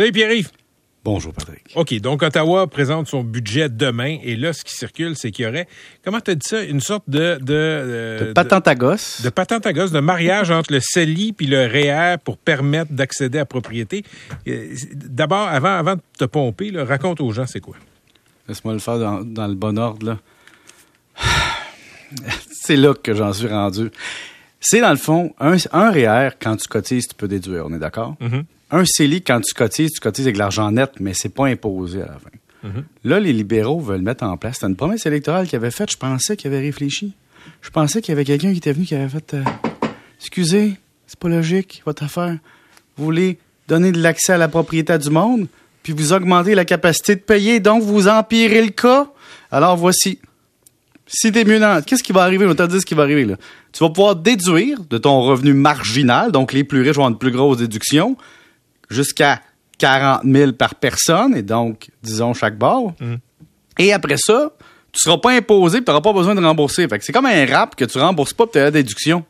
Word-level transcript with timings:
Salut 0.00 0.12
Pierre-Yves. 0.12 0.50
Bonjour, 1.04 1.34
Patrick. 1.34 1.72
OK, 1.74 1.92
donc 2.00 2.22
Ottawa 2.22 2.66
présente 2.68 3.06
son 3.06 3.22
budget 3.22 3.68
demain 3.68 4.16
et 4.22 4.34
là, 4.34 4.54
ce 4.54 4.64
qui 4.64 4.72
circule, 4.72 5.14
c'est 5.14 5.30
qu'il 5.30 5.44
y 5.44 5.48
aurait, 5.48 5.68
comment 6.02 6.20
tu 6.20 6.30
as 6.30 6.36
dit 6.36 6.48
ça, 6.48 6.62
une 6.62 6.80
sorte 6.80 7.04
de... 7.06 7.36
De, 7.38 8.18
de, 8.22 8.26
de 8.28 8.32
patente 8.32 8.66
à 8.66 8.74
gosse. 8.74 9.20
De 9.20 9.28
patente 9.28 9.66
à 9.66 9.74
gosse, 9.74 9.90
de 9.90 10.00
mariage 10.00 10.50
entre 10.50 10.72
le 10.72 10.80
CELI 10.80 11.34
puis 11.34 11.46
le 11.46 11.66
REER 11.66 12.16
pour 12.24 12.38
permettre 12.38 12.94
d'accéder 12.94 13.36
à 13.36 13.42
la 13.42 13.44
propriété. 13.44 14.02
Euh, 14.48 14.74
d'abord, 14.94 15.48
avant, 15.48 15.76
avant 15.76 15.96
de 15.96 16.02
te 16.16 16.24
pomper, 16.24 16.70
là, 16.70 16.86
raconte 16.86 17.20
aux 17.20 17.32
gens 17.32 17.46
c'est 17.46 17.60
quoi. 17.60 17.76
Laisse-moi 18.48 18.72
le 18.72 18.80
faire 18.80 18.98
dans, 18.98 19.20
dans, 19.20 19.48
le 19.48 19.54
bon 19.54 19.78
ordre. 19.78 20.06
Là. 20.06 20.18
c'est 22.50 22.76
là 22.76 22.94
que 22.94 23.12
j'en 23.12 23.34
suis 23.34 23.48
rendu. 23.48 23.90
C'est 24.60 24.80
dans 24.80 24.92
le 24.92 24.96
fond, 24.96 25.34
un, 25.38 25.56
un 25.72 25.90
REER, 25.90 26.30
quand 26.40 26.56
tu 26.56 26.68
cotises, 26.68 27.06
tu 27.08 27.14
peux 27.14 27.28
déduire, 27.28 27.66
on 27.66 27.74
est 27.74 27.78
d'accord? 27.78 28.16
Mm-hmm. 28.22 28.44
Un 28.70 28.84
CELI, 28.84 29.22
quand 29.22 29.40
tu 29.40 29.52
cotises, 29.54 29.90
tu 29.92 30.00
cotises 30.00 30.26
avec 30.26 30.36
l'argent 30.36 30.70
net, 30.70 30.92
mais 31.00 31.12
c'est 31.14 31.34
pas 31.34 31.46
imposé 31.46 32.02
à 32.02 32.06
la 32.06 32.18
fin. 32.18 32.30
Mm-hmm. 32.64 32.84
Là, 33.04 33.20
les 33.20 33.32
libéraux 33.32 33.80
veulent 33.80 34.02
mettre 34.02 34.24
en 34.24 34.36
place. 34.36 34.56
C'était 34.56 34.68
une 34.68 34.76
promesse 34.76 35.06
électorale 35.06 35.48
qu'ils 35.48 35.56
avaient 35.56 35.70
faite. 35.70 35.90
Je 35.90 35.96
pensais 35.96 36.36
qu'ils 36.36 36.52
avaient 36.52 36.60
réfléchi. 36.60 37.14
Je 37.62 37.70
pensais 37.70 38.00
qu'il 38.00 38.12
y 38.12 38.14
avait 38.14 38.24
quelqu'un 38.24 38.52
qui 38.52 38.58
était 38.58 38.72
venu 38.72 38.84
qui 38.84 38.94
avait 38.94 39.08
fait 39.08 39.34
euh, 39.34 39.42
Excusez, 40.18 40.74
c'est 41.06 41.18
pas 41.18 41.28
logique, 41.28 41.82
votre 41.86 42.04
affaire. 42.04 42.36
Vous 42.96 43.04
voulez 43.04 43.38
donner 43.68 43.92
de 43.92 44.00
l'accès 44.00 44.34
à 44.34 44.38
la 44.38 44.48
propriété 44.48 44.96
du 44.98 45.10
monde, 45.10 45.46
puis 45.82 45.92
vous 45.92 46.12
augmentez 46.12 46.54
la 46.54 46.64
capacité 46.64 47.16
de 47.16 47.20
payer, 47.20 47.60
donc 47.60 47.82
vous 47.82 48.08
empirez 48.08 48.62
le 48.62 48.70
cas? 48.70 49.08
Alors 49.50 49.76
voici. 49.76 50.18
Si 51.06 51.32
t'es 51.32 51.44
mieux 51.44 51.58
dans. 51.58 51.82
Qu'est-ce 51.82 52.02
qui 52.02 52.12
va 52.12 52.22
arriver? 52.22 52.46
On 52.46 52.54
t'a 52.54 52.66
dit 52.66 52.80
ce 52.80 52.86
qui 52.86 52.94
va 52.94 53.02
arriver, 53.02 53.24
là. 53.24 53.36
Tu 53.72 53.82
vas 53.82 53.90
pouvoir 53.90 54.16
déduire 54.16 54.78
de 54.88 54.98
ton 54.98 55.22
revenu 55.22 55.54
marginal, 55.54 56.30
donc 56.30 56.52
les 56.52 56.64
plus 56.64 56.82
riches 56.82 56.96
vont 56.96 57.02
avoir 57.02 57.10
une 57.10 57.18
plus 57.18 57.30
grosse 57.30 57.58
déduction, 57.58 58.16
jusqu'à 58.90 59.40
40 59.78 60.22
000 60.24 60.52
par 60.52 60.74
personne, 60.74 61.36
et 61.36 61.42
donc, 61.42 61.88
disons, 62.02 62.34
chaque 62.34 62.58
bord. 62.58 62.92
Mm. 63.00 63.14
Et 63.78 63.92
après 63.92 64.16
ça, 64.18 64.52
tu 64.92 65.00
seras 65.00 65.18
pas 65.18 65.30
imposé, 65.30 65.78
tu 65.78 65.84
n'auras 65.88 66.02
pas 66.02 66.12
besoin 66.12 66.34
de 66.34 66.44
rembourser. 66.44 66.86
Fait 66.88 66.98
que 66.98 67.04
c'est 67.04 67.12
comme 67.12 67.26
un 67.26 67.46
rap 67.46 67.76
que 67.76 67.84
tu 67.84 67.98
rembourses 67.98 68.34
pas, 68.34 68.46
tu 68.46 68.58
as 68.58 68.64
la 68.64 68.70
déduction. 68.70 69.24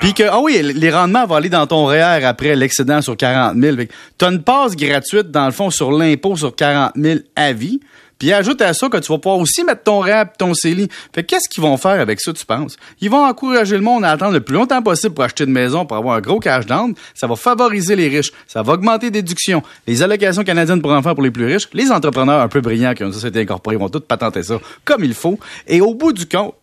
Puis 0.00 0.14
que, 0.14 0.22
ah 0.22 0.40
oui, 0.40 0.60
les 0.62 0.90
rendements 0.90 1.26
vont 1.26 1.34
aller 1.34 1.48
dans 1.48 1.66
ton 1.66 1.84
REER 1.86 2.24
après 2.24 2.56
l'excédent 2.56 3.02
sur 3.02 3.16
40 3.16 3.56
000. 3.60 3.76
Tu 4.16 4.24
as 4.24 4.28
une 4.28 4.42
passe 4.42 4.74
gratuite, 4.74 5.30
dans 5.30 5.44
le 5.44 5.52
fond, 5.52 5.70
sur 5.70 5.92
l'impôt 5.92 6.36
sur 6.36 6.54
40 6.54 6.92
000 6.96 7.20
à 7.34 7.52
vie. 7.52 7.80
Puis 8.18 8.32
ajoute 8.32 8.62
à 8.62 8.72
ça 8.72 8.88
que 8.88 8.96
tu 8.96 9.12
vas 9.12 9.18
pouvoir 9.18 9.38
aussi 9.40 9.62
mettre 9.64 9.82
ton 9.82 10.00
REER 10.00 10.24
ton 10.38 10.54
CELI. 10.54 10.88
Fait 11.14 11.24
qu'est-ce 11.24 11.48
qu'ils 11.48 11.62
vont 11.62 11.76
faire 11.76 12.00
avec 12.00 12.20
ça, 12.20 12.32
tu 12.32 12.46
penses? 12.46 12.76
Ils 13.00 13.10
vont 13.10 13.24
encourager 13.24 13.76
le 13.76 13.82
monde 13.82 14.04
à 14.04 14.10
attendre 14.10 14.32
le 14.32 14.40
plus 14.40 14.54
longtemps 14.54 14.82
possible 14.82 15.14
pour 15.14 15.24
acheter 15.24 15.44
une 15.44 15.52
maison, 15.52 15.84
pour 15.84 15.96
avoir 15.96 16.16
un 16.16 16.20
gros 16.20 16.40
cash 16.40 16.66
down. 16.66 16.94
Ça 17.14 17.26
va 17.26 17.36
favoriser 17.36 17.96
les 17.96 18.08
riches. 18.08 18.32
Ça 18.46 18.62
va 18.62 18.74
augmenter 18.74 19.06
les 19.06 19.22
déductions. 19.22 19.62
Les 19.86 20.02
allocations 20.02 20.44
canadiennes 20.44 20.80
pour 20.80 20.92
enfants 20.92 21.14
pour 21.14 21.24
les 21.24 21.30
plus 21.30 21.46
riches. 21.46 21.68
Les 21.72 21.90
entrepreneurs 21.90 22.40
un 22.40 22.48
peu 22.48 22.60
brillants 22.60 22.94
qui 22.94 23.04
ont 23.04 23.12
ça 23.12 23.28
été 23.28 23.40
incorporés 23.40 23.76
vont 23.76 23.88
tous 23.88 24.00
patenter 24.00 24.42
ça 24.42 24.58
comme 24.84 25.04
il 25.04 25.14
faut. 25.14 25.38
Et 25.66 25.80
au 25.80 25.94
bout 25.94 26.12
du 26.12 26.26
compte, 26.26 26.54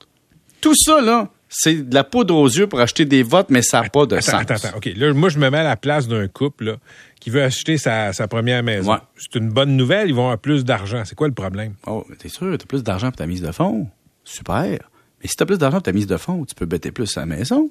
tout 0.62 0.76
ça, 0.76 1.02
là, 1.02 1.28
c'est 1.56 1.88
de 1.88 1.94
la 1.94 2.04
poudre 2.04 2.36
aux 2.36 2.48
yeux 2.48 2.66
pour 2.66 2.80
acheter 2.80 3.06
des 3.06 3.22
votes, 3.22 3.50
mais 3.50 3.62
ça 3.62 3.82
n'a 3.82 3.90
pas 3.90 4.08
de 4.08 4.16
attends, 4.16 4.32
sens. 4.32 4.42
Attends, 4.42 4.56
attends. 4.56 4.78
OK. 4.78 4.90
Là, 4.96 5.14
moi, 5.14 5.30
je 5.30 5.38
me 5.38 5.50
mets 5.50 5.60
à 5.60 5.64
la 5.64 5.78
place 5.78 6.08
d'un 6.08 6.28
couple 6.28 6.66
là, 6.66 6.78
qui 7.20 7.30
veut 7.30 7.44
acheter 7.44 7.78
sa, 7.78 8.12
sa 8.12 8.28
première 8.28 8.64
maison. 8.64 8.94
Ouais. 8.94 9.00
C'est 9.18 9.38
une 9.38 9.50
bonne 9.50 9.78
nouvelle, 9.78 10.10
ils 10.10 10.16
vont 10.16 10.24
avoir 10.24 10.40
plus 10.40 10.66
d'argent. 10.66 11.04
C'est 11.06 11.16
quoi 11.16 11.28
le 11.28 11.34
problème? 11.34 11.76
Oh, 11.86 12.06
t'es 12.18 12.28
sûr, 12.28 12.58
t'as 12.58 12.66
plus 12.66 12.84
d'argent 12.84 13.10
pour 13.10 13.18
ta 13.18 13.28
mise 13.28 13.42
de 13.42 13.52
fonds? 13.52 13.88
Super. 14.24 14.90
Mais 15.22 15.28
si 15.28 15.36
t'as 15.36 15.46
plus 15.46 15.60
d'argent 15.60 15.78
pour 15.78 15.84
ta 15.84 15.92
mise 15.92 16.08
de 16.08 16.18
fonds, 16.18 16.44
tu 16.44 16.56
peux 16.56 16.66
bêter 16.66 16.92
plus 16.92 17.16
à 17.18 17.22
la 17.22 17.26
maison. 17.28 17.70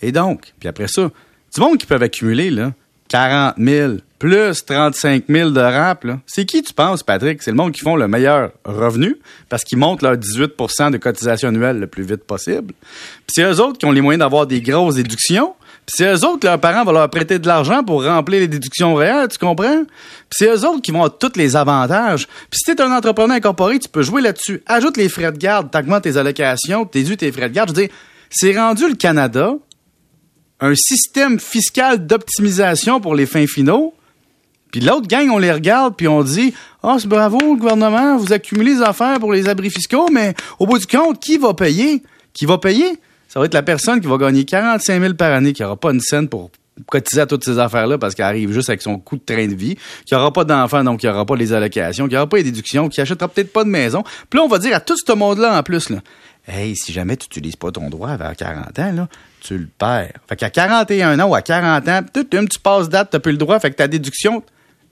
Et 0.00 0.12
donc, 0.12 0.54
puis 0.60 0.68
après 0.68 0.88
ça, 0.88 1.10
du 1.54 1.60
monde 1.60 1.76
qui 1.76 1.86
peuvent 1.86 2.02
accumuler, 2.02 2.50
là, 2.50 2.72
40 3.08 3.54
000 3.58 3.92
plus 4.18 4.64
35 4.64 5.24
000 5.28 5.50
de 5.50 5.60
rap. 5.60 6.04
C'est 6.26 6.44
qui, 6.44 6.62
tu 6.62 6.72
penses, 6.74 7.02
Patrick? 7.02 7.42
C'est 7.42 7.50
le 7.50 7.56
monde 7.56 7.72
qui 7.72 7.80
font 7.80 7.96
le 7.96 8.08
meilleur 8.08 8.50
revenu 8.64 9.16
parce 9.48 9.64
qu'ils 9.64 9.78
montent 9.78 10.02
leur 10.02 10.16
18% 10.16 10.90
de 10.90 10.96
cotisation 10.96 11.48
annuelle 11.48 11.78
le 11.78 11.86
plus 11.86 12.02
vite 12.02 12.24
possible. 12.24 12.74
Puis 12.80 13.34
c'est 13.34 13.42
eux 13.42 13.60
autres 13.60 13.78
qui 13.78 13.86
ont 13.86 13.92
les 13.92 14.00
moyens 14.00 14.20
d'avoir 14.20 14.46
des 14.46 14.60
grosses 14.60 14.96
déductions. 14.96 15.54
Puis 15.86 15.94
c'est 15.96 16.12
eux 16.12 16.24
autres 16.26 16.40
que 16.40 16.46
leurs 16.46 16.60
parents 16.60 16.84
vont 16.84 16.92
leur 16.92 17.08
prêter 17.08 17.38
de 17.38 17.46
l'argent 17.46 17.82
pour 17.82 18.04
remplir 18.04 18.40
les 18.40 18.48
déductions 18.48 18.94
réelles, 18.94 19.28
tu 19.28 19.38
comprends? 19.38 19.84
Puis 19.84 20.36
c'est 20.36 20.48
eux 20.48 20.66
autres 20.66 20.82
qui 20.82 20.90
vont 20.90 20.98
avoir 20.98 21.16
tous 21.16 21.36
les 21.36 21.56
avantages. 21.56 22.26
Puis 22.26 22.58
si 22.58 22.74
t'es 22.74 22.82
un 22.82 22.92
entrepreneur 22.92 23.36
incorporé, 23.36 23.78
tu 23.78 23.88
peux 23.88 24.02
jouer 24.02 24.20
là-dessus. 24.20 24.62
Ajoute 24.66 24.96
les 24.98 25.08
frais 25.08 25.32
de 25.32 25.38
garde, 25.38 25.70
t'augmentes 25.70 26.02
tes 26.02 26.16
allocations, 26.18 26.84
t'édues 26.84 27.16
tes 27.16 27.32
frais 27.32 27.48
de 27.48 27.54
garde. 27.54 27.70
Je 27.70 27.74
veux 27.74 27.86
dire, 27.86 27.96
c'est 28.28 28.54
rendu 28.58 28.86
le 28.88 28.96
Canada 28.96 29.54
un 30.60 30.74
système 30.74 31.38
fiscal 31.38 32.06
d'optimisation 32.06 33.00
pour 33.00 33.14
les 33.14 33.26
fins 33.26 33.46
finaux. 33.46 33.94
Puis 34.72 34.80
l'autre 34.80 35.06
gang, 35.06 35.30
on 35.30 35.38
les 35.38 35.52
regarde, 35.52 35.96
puis 35.96 36.08
on 36.08 36.22
dit 36.22 36.52
Ah, 36.82 36.96
c'est 36.98 37.08
bravo, 37.08 37.38
le 37.40 37.56
gouvernement, 37.56 38.16
vous 38.18 38.32
accumulez 38.32 38.74
les 38.74 38.82
affaires 38.82 39.18
pour 39.18 39.32
les 39.32 39.48
abris 39.48 39.70
fiscaux, 39.70 40.08
mais 40.12 40.34
au 40.58 40.66
bout 40.66 40.78
du 40.78 40.86
compte, 40.86 41.20
qui 41.20 41.38
va 41.38 41.54
payer? 41.54 42.02
Qui 42.34 42.44
va 42.44 42.58
payer? 42.58 42.98
Ça 43.28 43.40
va 43.40 43.46
être 43.46 43.54
la 43.54 43.62
personne 43.62 44.00
qui 44.00 44.06
va 44.06 44.16
gagner 44.16 44.44
45 44.44 45.00
000 45.00 45.14
par 45.14 45.32
année, 45.32 45.52
qui 45.52 45.62
n'aura 45.62 45.76
pas 45.76 45.90
une 45.90 46.00
scène 46.00 46.28
pour 46.28 46.50
cotiser 46.86 47.20
à 47.20 47.26
toutes 47.26 47.44
ces 47.44 47.58
affaires-là 47.58 47.98
parce 47.98 48.14
qu'elle 48.14 48.26
arrive 48.26 48.52
juste 48.52 48.68
avec 48.68 48.82
son 48.82 48.98
coût 48.98 49.16
de 49.16 49.22
train 49.22 49.46
de 49.46 49.54
vie, 49.54 49.76
qui 50.06 50.14
n'aura 50.14 50.32
pas 50.32 50.44
d'enfants, 50.44 50.84
donc 50.84 51.00
qui 51.00 51.06
n'aura 51.06 51.26
pas 51.26 51.36
les 51.36 51.52
allocations, 51.52 52.08
qui 52.08 52.14
n'aura 52.14 52.26
pas 52.26 52.36
les 52.38 52.44
déductions, 52.44 52.88
qui 52.88 53.00
achètera 53.00 53.28
peut-être 53.28 53.52
pas 53.52 53.64
de 53.64 53.68
maison. 53.68 54.02
Puis 54.30 54.38
là, 54.38 54.44
on 54.44 54.48
va 54.48 54.58
dire 54.58 54.74
à 54.74 54.80
tout 54.80 54.94
ce 54.96 55.12
monde-là 55.12 55.58
en 55.58 55.62
plus, 55.62 55.90
là, 55.90 55.98
Hey, 56.50 56.74
si 56.76 56.92
jamais 56.92 57.16
tu 57.16 57.26
n'utilises 57.26 57.56
pas 57.56 57.70
ton 57.70 57.90
droit 57.90 58.16
vers 58.16 58.34
40 58.34 58.78
ans, 58.78 58.92
là, 58.92 59.08
tu 59.40 59.58
le 59.58 59.68
perds. 59.78 60.14
Fait 60.28 60.36
qu'à 60.36 60.48
41 60.48 61.20
ans 61.20 61.28
ou 61.28 61.34
à 61.34 61.42
40 61.42 61.86
ans, 61.88 62.00
tu 62.12 62.36
as 62.36 62.40
un 62.40 62.46
petit 62.46 62.58
passe-date, 62.58 63.10
tu 63.10 63.20
plus 63.20 63.32
le 63.32 63.38
droit, 63.38 63.60
fait 63.60 63.70
que 63.70 63.76
ta 63.76 63.86
déduction, 63.86 64.42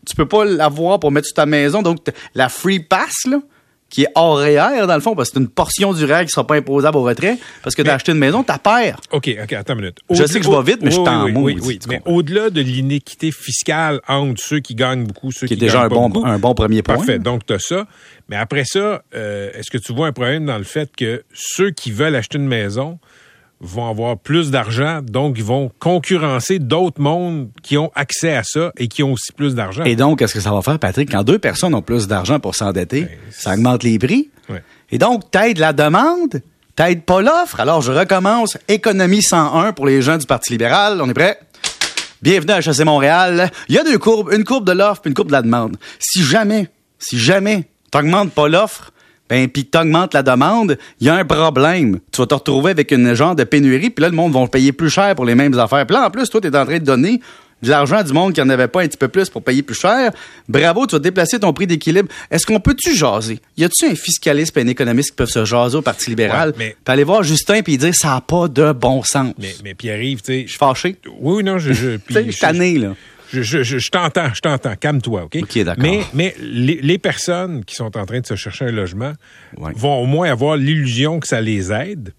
tu 0.06 0.14
peux 0.14 0.28
pas 0.28 0.44
l'avoir 0.44 1.00
pour 1.00 1.10
mettre 1.10 1.28
sur 1.28 1.34
ta 1.34 1.46
maison. 1.46 1.80
Donc, 1.80 1.98
la 2.34 2.50
free 2.50 2.80
pass, 2.80 3.24
là, 3.24 3.38
qui 3.88 4.02
est 4.02 4.08
hors 4.14 4.38
REER, 4.38 4.86
dans 4.86 4.94
le 4.94 5.00
fond, 5.00 5.14
parce 5.14 5.30
que 5.30 5.34
c'est 5.34 5.40
une 5.40 5.48
portion 5.48 5.92
du 5.92 6.04
REER 6.04 6.24
qui 6.24 6.30
sera 6.30 6.46
pas 6.46 6.56
imposable 6.56 6.96
au 6.98 7.02
retrait, 7.02 7.38
parce 7.62 7.74
que 7.74 7.82
tu 7.82 7.88
as 7.88 7.94
acheté 7.94 8.12
une 8.12 8.18
maison, 8.18 8.42
tu 8.42 8.52
perds. 8.62 9.00
OK, 9.12 9.30
OK, 9.42 9.52
attends 9.52 9.74
une 9.74 9.80
minute. 9.80 9.98
Je 10.10 10.24
sais 10.24 10.40
que 10.40 10.44
je 10.44 10.50
vais 10.50 10.62
vite, 10.62 10.82
mais 10.82 10.90
je 10.90 10.96
t'en 10.96 11.24
oui. 11.24 11.32
Oui, 11.36 11.58
oui, 11.62 11.78
mais 11.88 12.02
au-delà 12.04 12.50
de 12.50 12.60
l'inéquité 12.60 13.30
fiscale 13.30 14.00
entre 14.08 14.42
ceux 14.42 14.60
qui 14.60 14.74
gagnent 14.74 15.04
beaucoup, 15.04 15.30
ceux 15.30 15.46
Qui 15.46 15.54
qui, 15.56 15.62
est 15.62 15.66
déjà 15.66 15.82
gagnent 15.82 15.86
un 15.86 15.88
bon, 15.88 16.08
beaucoup, 16.08 16.26
un 16.26 16.38
bon 16.38 16.54
premier 16.54 16.82
point. 16.82 16.96
Parfait, 16.96 17.18
donc 17.18 17.46
tu 17.46 17.52
as 17.52 17.58
ça. 17.58 17.86
Mais 18.28 18.36
après 18.36 18.64
ça, 18.64 19.02
euh, 19.14 19.50
est-ce 19.54 19.70
que 19.70 19.78
tu 19.78 19.94
vois 19.94 20.08
un 20.08 20.12
problème 20.12 20.46
dans 20.46 20.58
le 20.58 20.64
fait 20.64 20.90
que 20.96 21.22
ceux 21.32 21.70
qui 21.70 21.92
veulent 21.92 22.16
acheter 22.16 22.38
une 22.38 22.48
maison 22.48 22.98
vont 23.60 23.88
avoir 23.88 24.18
plus 24.18 24.50
d'argent, 24.50 25.00
donc 25.02 25.36
ils 25.38 25.44
vont 25.44 25.70
concurrencer 25.78 26.58
d'autres 26.58 27.00
mondes 27.00 27.48
qui 27.62 27.78
ont 27.78 27.90
accès 27.94 28.36
à 28.36 28.42
ça 28.44 28.70
et 28.76 28.86
qui 28.88 29.02
ont 29.02 29.12
aussi 29.12 29.32
plus 29.32 29.54
d'argent. 29.54 29.84
Et 29.84 29.96
donc, 29.96 30.18
qu'est-ce 30.18 30.34
que 30.34 30.40
ça 30.40 30.52
va 30.52 30.60
faire, 30.62 30.78
Patrick? 30.78 31.10
Quand 31.10 31.22
deux 31.22 31.38
personnes 31.38 31.74
ont 31.74 31.82
plus 31.82 32.06
d'argent 32.06 32.38
pour 32.38 32.54
s'endetter, 32.54 33.02
Ben, 33.02 33.10
ça 33.30 33.54
augmente 33.54 33.82
les 33.82 33.98
prix. 33.98 34.28
Ouais. 34.48 34.62
Et 34.90 34.98
donc, 34.98 35.30
t'aides 35.30 35.58
la 35.58 35.72
demande, 35.72 36.42
t'aides 36.76 37.02
pas 37.04 37.22
l'offre. 37.22 37.58
Alors, 37.58 37.80
je 37.80 37.92
recommence. 37.92 38.58
Économie 38.68 39.22
101 39.22 39.72
pour 39.72 39.86
les 39.86 40.02
gens 40.02 40.18
du 40.18 40.26
Parti 40.26 40.52
libéral. 40.52 41.00
On 41.00 41.08
est 41.08 41.14
prêt? 41.14 41.40
Bienvenue 42.22 42.52
à 42.52 42.58
HEC 42.58 42.84
Montréal. 42.84 43.50
Il 43.68 43.74
y 43.74 43.78
a 43.78 43.84
deux 43.84 43.98
courbes, 43.98 44.32
une 44.32 44.44
courbe 44.44 44.66
de 44.66 44.72
l'offre 44.72 45.00
puis 45.00 45.10
une 45.10 45.14
courbe 45.14 45.28
de 45.28 45.32
la 45.32 45.42
demande. 45.42 45.76
Si 45.98 46.22
jamais, 46.22 46.68
si 46.98 47.18
jamais 47.18 47.68
t'augmentes 47.90 48.32
pas 48.32 48.48
l'offre, 48.48 48.90
ben 49.28 49.48
puis 49.48 49.64
t'augmentes 49.64 50.14
la 50.14 50.22
demande, 50.22 50.78
il 51.00 51.06
y 51.06 51.10
a 51.10 51.14
un 51.14 51.24
problème. 51.24 51.98
Tu 52.12 52.20
vas 52.20 52.26
te 52.26 52.34
retrouver 52.34 52.70
avec 52.70 52.90
une 52.92 53.14
genre 53.14 53.34
de 53.34 53.44
pénurie, 53.44 53.90
puis 53.90 54.02
là, 54.02 54.08
le 54.08 54.14
monde 54.16 54.32
va 54.32 54.46
payer 54.46 54.72
plus 54.72 54.90
cher 54.90 55.14
pour 55.14 55.24
les 55.24 55.34
mêmes 55.34 55.58
affaires. 55.58 55.86
Puis 55.86 55.96
là, 55.96 56.06
en 56.06 56.10
plus, 56.10 56.28
toi, 56.28 56.40
t'es 56.40 56.56
en 56.56 56.64
train 56.64 56.78
de 56.78 56.84
donner 56.84 57.20
de 57.62 57.70
l'argent 57.70 57.96
à 57.96 58.02
du 58.02 58.12
monde 58.12 58.34
qui 58.34 58.42
en 58.42 58.48
avait 58.50 58.68
pas 58.68 58.82
un 58.82 58.86
petit 58.86 58.98
peu 58.98 59.08
plus 59.08 59.30
pour 59.30 59.42
payer 59.42 59.62
plus 59.62 59.74
cher. 59.74 60.12
Bravo, 60.46 60.86
tu 60.86 60.94
vas 60.94 60.98
déplacer 60.98 61.40
ton 61.40 61.54
prix 61.54 61.66
d'équilibre. 61.66 62.08
Est-ce 62.30 62.44
qu'on 62.44 62.60
peut-tu 62.60 62.94
jaser? 62.94 63.40
Y 63.56 63.64
a-tu 63.64 63.86
un 63.86 63.94
fiscaliste 63.94 64.54
et 64.58 64.60
un 64.60 64.66
économiste 64.66 65.10
qui 65.10 65.16
peuvent 65.16 65.30
se 65.30 65.44
jaser 65.46 65.76
au 65.78 65.82
Parti 65.82 66.10
libéral? 66.10 66.50
Ouais, 66.50 66.54
mais- 66.58 66.76
Puis 66.84 66.92
aller 66.92 67.04
voir 67.04 67.22
Justin 67.22 67.62
puis 67.62 67.78
dire 67.78 67.94
ça 67.94 68.08
n'a 68.08 68.20
pas 68.20 68.48
de 68.48 68.72
bon 68.72 69.02
sens. 69.02 69.32
Mais, 69.38 69.54
mais 69.64 69.74
Pierre-Yves, 69.74 70.20
tu 70.20 70.32
sais... 70.32 70.42
Je 70.42 70.50
suis 70.50 70.58
fâché. 70.58 70.96
Oui, 71.18 71.42
non, 71.42 71.58
je... 71.58 71.72
je 71.72 71.96
Tu 72.08 72.14
je 72.26 72.30
suis 72.30 72.40
tanné, 72.40 72.76
là. 72.76 72.94
Je, 73.32 73.42
je, 73.42 73.62
je, 73.62 73.78
je 73.78 73.90
t'entends, 73.90 74.32
je 74.34 74.40
t'entends. 74.40 74.76
Calme-toi, 74.76 75.24
OK? 75.24 75.36
OK, 75.42 75.58
d'accord. 75.64 75.82
Mais, 75.82 76.00
mais 76.14 76.34
les, 76.40 76.80
les 76.80 76.98
personnes 76.98 77.64
qui 77.64 77.74
sont 77.74 77.96
en 77.96 78.06
train 78.06 78.20
de 78.20 78.26
se 78.26 78.36
chercher 78.36 78.66
un 78.66 78.72
logement 78.72 79.12
Ouais. 79.56 79.72
vont 79.74 80.00
au 80.02 80.06
moins 80.06 80.30
avoir 80.30 80.56
l'illusion 80.56 81.18
que 81.20 81.26
ça 81.26 81.40
les 81.40 81.72
aide 81.72 82.12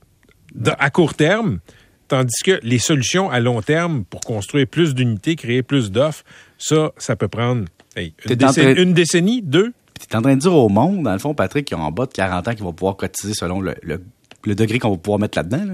de- 0.56 0.72
à 0.80 0.90
court 0.90 1.14
terme, 1.14 1.60
tandis 2.08 2.42
que 2.44 2.60
les 2.64 2.80
solutions 2.80 3.30
à 3.30 3.40
long 3.40 3.62
terme 3.62 4.04
pour 4.06 4.22
construire 4.22 4.68
plus 4.68 4.96
d'unités, 4.96 5.36
créer 5.36 5.64
plus 5.64 5.92
d'offres, 5.92 6.24
ça, 6.58 6.92
ça 6.98 7.16
peut 7.16 7.28
prendre 7.28 7.66
hey, 7.96 8.14
une, 8.26 8.36
T'es 8.38 8.44
en 8.44 8.48
décennie, 8.48 8.74
train- 8.74 8.84
une 8.84 8.94
décennie, 8.94 9.42
deux. 9.42 9.72
Tu 10.00 10.06
es 10.12 10.16
en 10.16 10.22
train 10.22 10.36
de 10.36 10.42
dire 10.42 10.54
au 10.54 10.70
monde, 10.70 11.04
dans 11.04 11.14
le 11.14 11.20
fond, 11.20 11.34
Patrick, 11.34 11.66
qui 11.66 11.76
ont 11.76 11.82
en 11.82 11.92
bas 11.92 12.06
de 12.06 12.12
40 12.14 12.48
ans, 12.48 12.54
qui 12.54 12.62
vont 12.62 12.74
pouvoir 12.74 12.96
cotiser 12.98 13.34
selon 13.34 13.62
le, 13.62 13.76
le- 13.82 14.02
le 14.48 14.56
degré 14.56 14.80
qu'on 14.80 14.92
va 14.92 14.98
pouvoir 14.98 15.20
mettre 15.20 15.38
là-dedans, 15.38 15.64
là, 15.66 15.74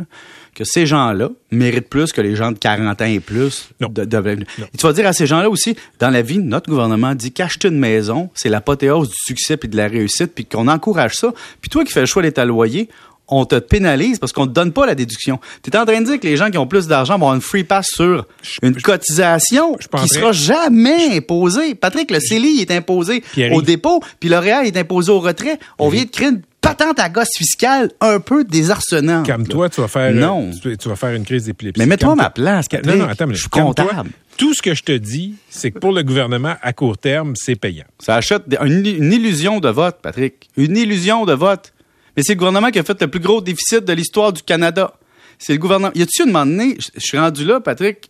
que 0.55 0.63
ces 0.63 0.85
gens-là 0.85 1.29
méritent 1.51 1.89
plus 1.89 2.11
que 2.11 2.21
les 2.21 2.35
gens 2.35 2.51
de 2.51 2.57
40 2.57 3.01
ans 3.01 3.05
et 3.05 3.19
plus. 3.19 3.69
Non. 3.81 3.89
De, 3.89 4.03
de- 4.05 4.29
Et 4.73 4.77
tu 4.77 4.85
vas 4.85 4.93
dire 4.93 5.07
à 5.07 5.13
ces 5.13 5.25
gens-là 5.25 5.49
aussi, 5.49 5.75
dans 5.99 6.09
la 6.09 6.21
vie, 6.21 6.37
notre 6.39 6.69
gouvernement 6.69 7.15
dit 7.15 7.31
qu'acheter 7.31 7.69
une 7.69 7.79
maison, 7.79 8.29
c'est 8.35 8.49
l'apothéose 8.49 9.09
du 9.09 9.15
succès 9.17 9.57
puis 9.57 9.69
de 9.69 9.77
la 9.77 9.87
réussite, 9.87 10.33
puis 10.35 10.45
qu'on 10.45 10.67
encourage 10.67 11.15
ça. 11.15 11.33
Puis 11.61 11.69
toi 11.69 11.83
qui 11.85 11.91
fais 11.93 12.01
le 12.01 12.05
choix 12.05 12.21
d'être 12.21 12.39
à 12.39 12.45
loyer, 12.45 12.89
on 13.27 13.45
te 13.45 13.55
pénalise 13.55 14.19
parce 14.19 14.31
qu'on 14.33 14.45
te 14.47 14.51
donne 14.51 14.73
pas 14.73 14.85
la 14.85 14.95
déduction. 14.95 15.39
Tu 15.63 15.69
es 15.71 15.77
en 15.77 15.85
train 15.85 15.99
de 16.01 16.05
dire 16.05 16.19
que 16.19 16.27
les 16.27 16.37
gens 16.37 16.49
qui 16.51 16.57
ont 16.57 16.67
plus 16.67 16.87
d'argent 16.87 17.13
vont 17.13 17.25
avoir 17.27 17.35
une 17.35 17.41
free 17.41 17.63
pass 17.63 17.87
sur 17.93 18.25
une 18.61 18.75
cotisation 18.81 19.77
je 19.79 19.87
en 19.91 20.01
qui 20.03 20.09
sera 20.09 20.31
jamais 20.31 21.17
imposée. 21.17 21.75
Patrick, 21.75 22.11
le 22.11 22.19
CELI 22.19 22.59
est 22.61 22.71
imposé 22.71 23.23
au 23.53 23.61
dépôt, 23.61 24.01
puis 24.19 24.29
le 24.29 24.37
REER 24.37 24.65
est 24.67 24.77
imposé 24.77 25.11
au 25.11 25.19
retrait. 25.19 25.57
On 25.79 25.89
vient 25.89 26.03
de 26.03 26.09
créer 26.09 26.29
une 26.29 26.41
patente 26.61 26.97
à 26.99 27.09
gosse 27.09 27.35
fiscale 27.37 27.91
un 27.99 28.19
peu 28.19 28.43
désarçonnante. 28.45 29.25
Calme-toi, 29.25 29.69
tu 29.69 29.81
vas 29.81 29.87
faire 29.89 30.11
euh, 30.11 30.13
Non. 30.13 30.49
tu, 30.61 30.77
tu 30.77 30.87
vas 30.89 30.95
faire 30.95 31.13
une 31.13 31.25
crise 31.25 31.45
d'épilepsie. 31.45 31.79
Mais 31.79 31.85
mets-toi 31.85 32.13
à 32.13 32.15
ma 32.15 32.29
place, 32.29 32.67
Patrick. 32.69 32.95
Non, 32.95 33.03
non, 33.05 33.09
attends, 33.09 33.27
mais 33.27 33.35
Je 33.35 33.41
suis 33.41 33.49
comptable. 33.49 34.09
Tout 34.37 34.53
ce 34.55 34.61
que 34.61 34.73
je 34.73 34.81
te 34.81 34.93
dis, 34.93 35.35
c'est 35.49 35.71
que 35.71 35.79
pour 35.79 35.91
le 35.91 36.01
gouvernement, 36.03 36.55
à 36.61 36.73
court 36.73 36.97
terme, 36.97 37.33
c'est 37.35 37.55
payant. 37.55 37.83
Ça 37.99 38.15
achète 38.15 38.47
des- 38.49 38.57
une, 38.65 38.85
une 38.85 39.13
illusion 39.13 39.59
de 39.59 39.69
vote, 39.69 39.97
Patrick. 40.01 40.49
Une 40.57 40.75
illusion 40.77 41.25
de 41.25 41.33
vote. 41.33 41.72
Mais 42.15 42.23
c'est 42.23 42.33
le 42.33 42.39
gouvernement 42.39 42.69
qui 42.69 42.79
a 42.79 42.83
fait 42.83 43.01
le 43.01 43.07
plus 43.07 43.19
gros 43.19 43.41
déficit 43.41 43.83
de 43.85 43.93
l'histoire 43.93 44.31
du 44.33 44.41
Canada. 44.41 44.93
C'est 45.39 45.53
le 45.53 45.59
gouvernement. 45.59 45.91
Y 45.95 46.03
a-tu 46.03 46.23
une 46.23 46.31
moment 46.31 46.45
donné, 46.45 46.77
je 46.79 46.99
suis 46.99 47.17
rendu 47.17 47.45
là, 47.45 47.59
Patrick. 47.59 48.01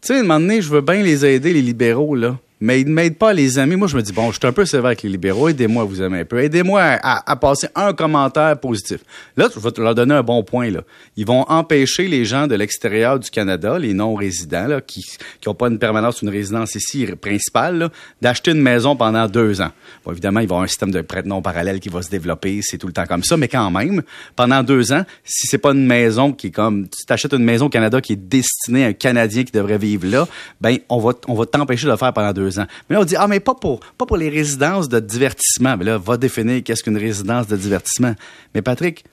Tu 0.00 0.08
sais, 0.08 0.14
une 0.14 0.26
moment 0.26 0.40
donné, 0.40 0.60
je 0.60 0.68
veux 0.68 0.80
bien 0.80 1.02
les 1.02 1.24
aider, 1.24 1.52
les 1.52 1.62
libéraux, 1.62 2.14
là. 2.14 2.38
Mais 2.64 2.80
ils 2.80 2.86
ne 2.86 2.92
m'aident 2.92 3.18
pas, 3.18 3.32
les 3.32 3.58
amis. 3.58 3.74
Moi, 3.74 3.88
je 3.88 3.96
me 3.96 4.02
dis, 4.02 4.12
bon, 4.12 4.30
je 4.30 4.38
suis 4.38 4.46
un 4.46 4.52
peu 4.52 4.64
sévère 4.64 4.86
avec 4.86 5.02
les 5.02 5.08
libéraux. 5.08 5.48
Aidez-moi 5.48 5.82
à 5.82 5.84
vous 5.84 6.00
aimer 6.00 6.20
un 6.20 6.24
peu. 6.24 6.38
Aidez-moi 6.38 6.80
à, 6.80 7.34
passer 7.34 7.66
un 7.74 7.92
commentaire 7.92 8.56
positif. 8.60 9.00
Là, 9.36 9.48
je 9.52 9.58
vais 9.58 9.70
leur 9.78 9.96
donner 9.96 10.14
un 10.14 10.22
bon 10.22 10.44
point, 10.44 10.70
là. 10.70 10.82
Ils 11.16 11.26
vont 11.26 11.44
empêcher 11.48 12.06
les 12.06 12.24
gens 12.24 12.46
de 12.46 12.54
l'extérieur 12.54 13.18
du 13.18 13.30
Canada, 13.30 13.80
les 13.80 13.94
non-résidents, 13.94 14.68
là, 14.68 14.80
qui 14.80 15.04
n'ont 15.44 15.54
pas 15.54 15.66
une 15.66 15.80
permanence 15.80 16.22
ou 16.22 16.26
une 16.26 16.30
résidence 16.30 16.76
ici 16.76 17.04
principale, 17.20 17.90
d'acheter 18.20 18.52
une 18.52 18.62
maison 18.62 18.94
pendant 18.94 19.26
deux 19.26 19.60
ans. 19.60 19.72
Bon, 20.04 20.12
évidemment, 20.12 20.38
il 20.38 20.44
y 20.44 20.46
avoir 20.46 20.62
un 20.62 20.68
système 20.68 20.92
de 20.92 21.00
prête-nom 21.00 21.42
parallèle 21.42 21.80
qui 21.80 21.88
va 21.88 22.00
se 22.00 22.10
développer. 22.10 22.60
C'est 22.62 22.78
tout 22.78 22.86
le 22.86 22.92
temps 22.92 23.06
comme 23.06 23.24
ça. 23.24 23.36
Mais 23.36 23.48
quand 23.48 23.72
même, 23.72 24.02
pendant 24.36 24.62
deux 24.62 24.92
ans, 24.92 25.02
si 25.24 25.48
c'est 25.48 25.58
pas 25.58 25.72
une 25.72 25.84
maison 25.84 26.32
qui 26.32 26.46
est 26.46 26.52
comme, 26.52 26.86
tu 26.88 27.06
t'achètes 27.06 27.32
une 27.32 27.42
maison 27.42 27.66
au 27.66 27.70
Canada 27.70 28.00
qui 28.00 28.12
est 28.12 28.28
destinée 28.28 28.84
à 28.84 28.88
un 28.88 28.92
Canadien 28.92 29.42
qui 29.42 29.50
devrait 29.50 29.78
vivre 29.78 30.06
là, 30.06 30.28
ben, 30.60 30.78
on 30.88 31.00
va, 31.00 31.14
on 31.26 31.34
va 31.34 31.44
t'empêcher 31.44 31.86
de 31.86 31.90
le 31.90 31.96
faire 31.96 32.12
pendant 32.12 32.32
deux 32.32 32.50
ans. 32.50 32.51
Mais 32.58 32.94
là, 32.96 33.00
on 33.00 33.04
dit, 33.04 33.16
ah, 33.16 33.26
mais 33.28 33.40
pas 33.40 33.54
pour, 33.54 33.80
pas 33.80 34.06
pour 34.06 34.16
les 34.16 34.28
résidences 34.28 34.88
de 34.88 35.00
divertissement. 35.00 35.76
Mais 35.76 35.84
là, 35.84 35.98
va 35.98 36.16
définir 36.16 36.62
qu'est-ce 36.62 36.82
qu'une 36.82 36.96
résidence 36.98 37.46
de 37.46 37.56
divertissement. 37.56 38.14
Mais 38.54 38.62
Patrick, 38.62 39.04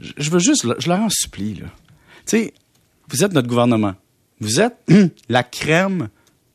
je- 0.00 0.30
veux 0.30 0.38
juste, 0.38 0.66
je 0.78 0.88
leur 0.88 1.00
en 1.00 1.08
supplie, 1.10 1.54
là. 1.54 1.66
Tu 2.26 2.38
sais, 2.38 2.54
vous 3.08 3.24
êtes 3.24 3.32
notre 3.32 3.48
gouvernement. 3.48 3.94
Vous 4.40 4.60
êtes 4.60 4.76
la 5.28 5.42
crème 5.42 6.08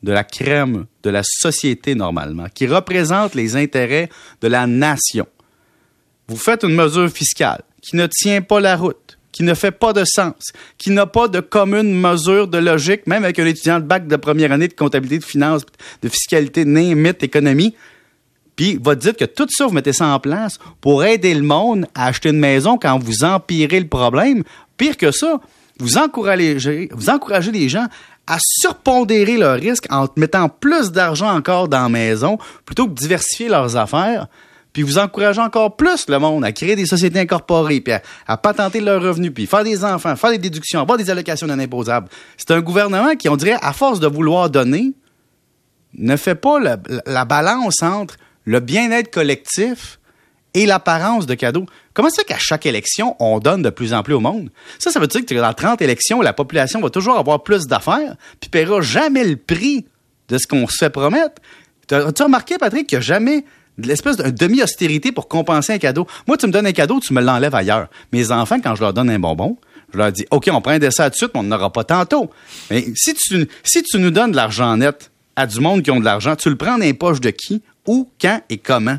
de 0.04 0.12
la 0.12 0.24
crème 0.24 0.86
de 1.04 1.10
la 1.12 1.22
société 1.24 1.94
normalement, 1.96 2.48
qui 2.54 2.66
représente 2.68 3.36
les 3.36 3.56
intérêts 3.56 4.10
de 4.42 4.48
la 4.48 4.66
nation. 4.68 5.28
Vous 6.28 6.38
faites 6.38 6.64
une 6.64 6.76
mesure 6.76 7.10
fiscale 7.10 7.62
qui 7.82 7.96
ne 7.96 8.08
tient 8.08 8.42
pas 8.42 8.60
la 8.60 8.76
route, 8.78 9.18
qui 9.32 9.44
ne 9.44 9.54
fait 9.54 9.72
pas 9.72 9.94
de 9.94 10.04
sens, 10.06 10.52
qui 10.78 10.92
n'a 10.92 11.06
pas 11.06 11.28
de 11.28 11.40
commune 11.40 11.94
mesure 11.94 12.48
de 12.48 12.58
logique, 12.58 13.08
même 13.08 13.24
avec 13.24 13.40
un 13.40 13.46
étudiant 13.46 13.80
de 13.80 13.86
bac 13.86 14.08
de 14.08 14.16
première 14.16 14.52
année 14.52 14.68
de 14.68 14.74
comptabilité, 14.74 15.20
de 15.20 15.26
finance, 15.26 15.66
de 16.02 16.10
fiscalité, 16.10 16.66
mythe, 16.66 17.24
économie. 17.24 17.76
Puis, 18.56 18.78
va 18.82 18.96
dire 18.96 19.16
que 19.16 19.26
tout 19.26 19.48
ça, 19.50 19.66
vous 19.66 19.74
mettez 19.74 19.94
ça 19.94 20.08
en 20.08 20.20
place 20.20 20.60
pour 20.82 21.04
aider 21.04 21.34
le 21.34 21.42
monde 21.42 21.88
à 21.96 22.08
acheter 22.08 22.30
une 22.30 22.40
maison 22.40 22.78
quand 22.78 23.00
vous 23.00 23.24
empirez 23.24 23.80
le 23.80 23.88
problème. 23.88 24.44
Pire 24.78 24.98
que 24.98 25.12
ça, 25.12 25.40
vous 25.80 25.98
encouragez, 25.98 26.90
vous 26.92 27.10
encouragez 27.10 27.52
les 27.52 27.70
gens 27.70 27.88
à 28.28 28.38
surpondérer 28.40 29.38
leurs 29.38 29.60
risques 29.60 29.88
en 29.90 30.08
mettant 30.16 30.48
plus 30.48 30.92
d'argent 30.92 31.36
encore 31.36 31.68
dans 31.68 31.84
la 31.84 31.90
maison 31.90 32.38
plutôt 32.66 32.86
que 32.86 32.92
de 32.92 33.00
diversifier 33.00 33.50
leurs 33.50 33.78
affaires. 33.78 34.28
Puis 34.74 34.84
vous 34.84 34.98
encouragez 34.98 35.42
encore 35.42 35.76
plus 35.76 36.08
le 36.08 36.18
monde 36.18 36.46
à 36.46 36.52
créer 36.54 36.76
des 36.78 36.86
sociétés 36.86 37.20
incorporées, 37.20 37.82
puis 37.82 37.94
à, 38.28 38.38
patenter 38.38 38.80
leurs 38.80 39.02
revenus, 39.02 39.34
puis 39.34 39.46
faire 39.46 39.64
des 39.66 39.84
enfants, 39.84 40.16
faire 40.16 40.32
des 40.32 40.38
déductions, 40.38 40.80
avoir 40.80 40.98
des 40.98 41.10
allocations 41.10 41.48
non 41.48 41.60
imposables. 41.60 42.08
C'est 42.38 42.52
un 42.52 42.62
gouvernement 42.62 43.16
qui, 43.16 43.28
on 43.28 43.36
dirait, 43.36 43.58
à 43.62 43.74
force 43.74 44.00
de 44.00 44.08
vouloir 44.08 44.50
donner, 44.50 44.94
ne 45.96 46.16
fait 46.16 46.36
pas 46.36 46.60
la, 46.60 46.78
la- 46.88 47.02
la 47.06 47.26
balance 47.26 47.82
entre 47.84 48.16
le 48.46 48.60
bien-être 48.62 49.12
collectif 49.12 50.00
et 50.54 50.66
l'apparence 50.66 51.26
de 51.26 51.34
cadeaux. 51.34 51.66
Comment 51.94 52.10
ça 52.10 52.24
qu'à 52.24 52.38
chaque 52.40 52.66
élection, 52.66 53.16
on 53.20 53.40
donne 53.40 53.62
de 53.62 53.70
plus 53.70 53.94
en 53.94 54.04
plus 54.04 54.14
au 54.14 54.20
monde? 54.22 54.50
Ça, 54.80 54.92
ça 54.92 55.00
veut 55.00 55.08
dire 55.08 55.26
que 55.26 55.34
dans 55.36 55.54
30 55.54 55.82
élections, 55.82 56.22
la 56.22 56.34
population 56.34 56.80
va 56.82 56.90
toujours 56.90 57.18
avoir 57.18 57.44
plus 57.44 57.68
d'affaires, 57.68 58.16
puis 58.40 58.50
paiera 58.50 58.82
jamais 58.82 59.26
le 59.26 59.36
prix 59.36 59.86
de 60.30 60.38
ce 60.38 60.48
qu'on 60.48 60.66
se 60.68 60.78
fait 60.78 60.90
promettre. 60.90 61.42
As-tu 61.92 62.24
remarqué, 62.24 62.58
Patrick, 62.58 62.88
qu'il 62.88 62.98
n'y 62.98 63.04
a 63.04 63.06
jamais 63.06 63.44
de 63.78 63.88
l'espèce 63.88 64.18
de 64.18 64.30
demi-austérité 64.30 65.12
pour 65.12 65.28
compenser 65.28 65.74
un 65.74 65.78
cadeau? 65.78 66.08
Moi, 66.28 66.38
tu 66.38 66.48
me 66.48 66.52
donnes 66.52 66.68
un 66.68 66.72
cadeau, 66.72 67.00
tu 67.00 67.14
me 67.14 67.22
l'enlèves 67.22 67.56
ailleurs. 67.56 67.88
Mes 68.12 68.32
enfants, 68.32 68.60
quand 68.62 68.76
je 68.76 68.82
leur 68.82 68.94
donne 68.94 69.10
un 69.10 69.20
bonbon, 69.20 69.58
je 69.94 69.98
leur 69.98 70.12
dis, 70.12 70.26
OK, 70.32 70.50
on 70.52 70.62
prend 70.62 70.72
un 70.72 70.80
dessin 70.80 71.06
tout 71.06 71.12
de 71.12 71.16
suite, 71.16 71.32
mais 71.34 71.40
on 71.42 71.44
n'en 71.44 71.58
aura 71.58 71.72
pas 71.72 71.84
tantôt. 71.84 72.30
Mais 72.70 72.86
si 72.96 73.14
tu, 73.14 73.48
si 73.64 73.84
tu 73.84 73.98
nous 74.00 74.12
donnes 74.12 74.32
de 74.32 74.36
l'argent 74.36 74.78
net 74.78 75.12
à 75.36 75.46
du 75.48 75.60
monde 75.60 75.84
qui 75.84 75.92
ont 75.92 76.00
de 76.00 76.06
l'argent, 76.06 76.36
tu 76.36 76.50
le 76.50 76.56
prends 76.56 76.78
dans 76.78 76.84
les 76.86 76.94
poches 76.94 77.22
de 77.22 77.30
qui, 77.30 77.62
où, 77.88 78.10
quand 78.22 78.42
et 78.50 78.58
comment? 78.58 78.98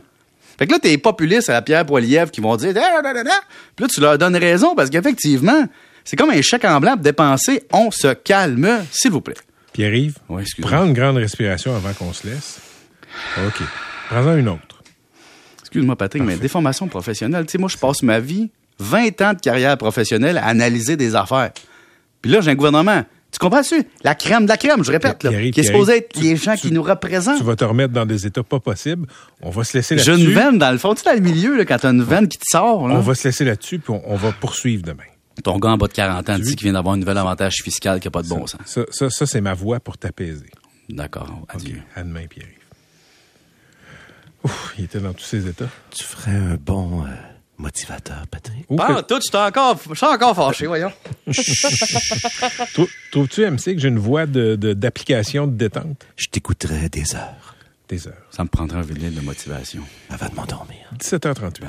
Fait 0.58 0.66
que 0.66 0.72
là, 0.72 0.78
t'es 0.78 0.96
populistes 0.98 1.48
à 1.48 1.54
la 1.54 1.62
Pierre 1.62 1.86
Poilievre 1.86 2.30
qui 2.30 2.40
vont 2.40 2.56
dire 2.56 2.74
Ah, 2.76 3.00
da, 3.02 3.12
da, 3.14 3.24
da. 3.24 3.30
Puis 3.74 3.84
là, 3.84 3.88
tu 3.92 4.00
leur 4.00 4.18
donnes 4.18 4.36
raison 4.36 4.74
parce 4.74 4.90
qu'effectivement, 4.90 5.64
c'est 6.04 6.16
comme 6.16 6.30
un 6.30 6.42
chèque 6.42 6.64
en 6.64 6.78
blanc 6.78 6.92
pour 6.92 7.02
dépenser. 7.02 7.62
On 7.72 7.90
se 7.90 8.12
calme, 8.12 8.84
s'il 8.90 9.10
vous 9.10 9.20
plaît. 9.20 9.34
Pierre-Yves, 9.72 10.16
Oui, 10.28 10.44
prends 10.60 10.84
une 10.84 10.92
grande 10.92 11.16
respiration 11.16 11.74
avant 11.74 11.92
qu'on 11.94 12.12
se 12.12 12.26
laisse. 12.26 12.60
OK. 13.46 13.62
Prends-en 14.12 14.36
une 14.36 14.48
autre. 14.48 14.82
Excuse-moi, 15.60 15.96
Patrick, 15.96 16.22
mais 16.22 16.36
déformation 16.36 16.86
professionnelle. 16.88 17.46
Tu 17.46 17.52
sais, 17.52 17.58
moi, 17.58 17.68
je 17.68 17.78
passe 17.78 18.02
ma 18.02 18.20
vie, 18.20 18.50
20 18.78 19.20
ans 19.22 19.32
de 19.34 19.40
carrière 19.40 19.76
professionnelle, 19.78 20.36
à 20.38 20.46
analyser 20.46 20.96
des 20.96 21.14
affaires. 21.14 21.50
Puis 22.20 22.30
là, 22.30 22.40
j'ai 22.40 22.50
un 22.50 22.54
gouvernement. 22.54 23.04
Tu 23.32 23.38
comprends-tu? 23.38 23.82
La 24.04 24.14
crème 24.14 24.42
de 24.44 24.48
la 24.50 24.58
crème, 24.58 24.84
je 24.84 24.92
répète, 24.92 25.22
là, 25.24 25.30
qui 25.30 25.36
est 25.36 25.50
Pierre-Yves, 25.52 25.64
supposé 25.64 25.96
être 25.96 26.12
tu- 26.12 26.20
les 26.20 26.36
gens 26.36 26.54
tu- 26.54 26.68
qui 26.68 26.72
nous 26.72 26.82
représentent. 26.82 27.38
Tu 27.38 27.44
vas 27.44 27.56
te 27.56 27.64
remettre 27.64 27.94
dans 27.94 28.04
des 28.04 28.26
états 28.26 28.42
pas 28.42 28.60
possibles. 28.60 29.06
On 29.40 29.48
va 29.48 29.64
se 29.64 29.76
laisser 29.78 29.96
J'ai 29.96 30.10
là-dessus. 30.10 30.28
une 30.28 30.34
veine 30.34 30.58
dans 30.58 30.70
le 30.70 30.76
fond. 30.76 30.94
Tu 30.94 31.02
dans 31.02 31.14
le 31.14 31.20
milieu, 31.20 31.56
là, 31.56 31.64
quand 31.64 31.78
t'as 31.78 31.92
une 31.92 32.02
veine 32.02 32.28
qui 32.28 32.36
te 32.36 32.44
sort, 32.46 32.86
là. 32.88 32.94
On 32.96 33.00
va 33.00 33.14
se 33.14 33.26
laisser 33.26 33.46
là-dessus, 33.46 33.78
puis 33.78 33.94
on, 33.94 34.02
on 34.12 34.16
va 34.16 34.32
poursuivre 34.32 34.82
demain. 34.82 35.04
Ton 35.42 35.58
gars 35.58 35.70
en 35.70 35.78
bas 35.78 35.86
de 35.88 35.94
40 35.94 36.28
ans 36.28 36.36
Tu 36.36 36.42
dit 36.42 36.56
qu'il 36.56 36.64
vient 36.66 36.74
d'avoir 36.74 36.94
un 36.94 36.98
nouvel 36.98 37.16
avantage 37.16 37.62
fiscal 37.64 37.98
qui 38.00 38.06
n'a 38.06 38.10
pas 38.10 38.22
de 38.22 38.28
bon 38.28 38.46
sens. 38.46 38.60
Ça, 38.66 38.82
ça, 38.90 39.08
ça, 39.08 39.24
c'est 39.24 39.40
ma 39.40 39.54
voix 39.54 39.80
pour 39.80 39.96
t'apaiser. 39.96 40.44
D'accord, 40.90 41.40
adieu. 41.48 41.76
OK. 41.76 41.82
À 41.96 42.02
demain, 42.02 42.26
Pierre-Yves. 42.28 42.58
Ouf, 44.44 44.74
il 44.78 44.84
était 44.84 45.00
dans 45.00 45.12
tous 45.12 45.24
ses 45.24 45.46
états. 45.46 45.68
Tu 45.90 46.04
ferais 46.04 46.32
un 46.32 46.54
bon 46.56 47.04
euh, 47.04 47.08
motivateur, 47.58 48.26
Patrick. 48.30 48.64
Ou 48.68 48.76
Pas 48.76 49.02
tout, 49.02 49.16
je 49.16 49.20
suis 49.28 49.36
encore, 49.36 49.78
je 49.90 49.94
suis 49.94 50.06
encore 50.06 50.34
fâché, 50.34 50.66
voyons. 50.66 50.92
trou- 52.74 52.88
Trouves-tu, 53.10 53.44
MC, 53.50 53.74
que 53.74 53.78
j'ai 53.78 53.88
une 53.88 53.98
voix 53.98 54.26
de- 54.26 54.56
de- 54.56 54.72
d'application 54.72 55.46
de, 55.46 55.52
détente? 55.56 56.06
Je 56.16 56.28
t'écouterai 56.28 56.88
des 56.88 57.14
heures 57.14 57.54
Des 57.88 58.08
heures. 58.08 58.14
Ça 58.30 58.42
me 58.44 58.48
prendra 58.48 58.78
un 58.78 58.82
vinyle 58.82 59.14
de 59.14 59.20
motivation. 59.20 59.82
avant 60.10 60.28
de 60.28 60.34
m'endormir. 60.34 60.78
17h38. 60.98 61.62
Ouais. 61.62 61.68